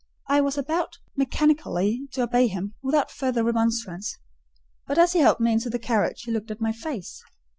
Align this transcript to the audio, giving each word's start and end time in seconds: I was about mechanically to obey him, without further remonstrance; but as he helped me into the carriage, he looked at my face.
I 0.27 0.41
was 0.41 0.57
about 0.57 0.97
mechanically 1.15 2.07
to 2.13 2.23
obey 2.23 2.47
him, 2.47 2.73
without 2.81 3.11
further 3.11 3.43
remonstrance; 3.43 4.17
but 4.87 4.97
as 4.97 5.13
he 5.13 5.19
helped 5.19 5.41
me 5.41 5.53
into 5.53 5.69
the 5.69 5.77
carriage, 5.77 6.23
he 6.23 6.31
looked 6.31 6.49
at 6.49 6.59
my 6.59 6.71
face. 6.73 7.21